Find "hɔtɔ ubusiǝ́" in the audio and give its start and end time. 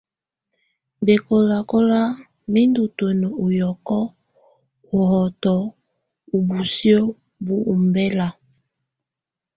5.09-7.01